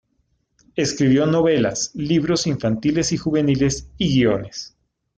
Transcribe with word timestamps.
Escribió 0.75 1.27
novelas, 1.27 1.91
libros 1.93 2.47
infantiles 2.47 3.11
y 3.11 3.17
juveniles 3.17 3.87
y 3.99 4.15
guiones. 4.15 4.75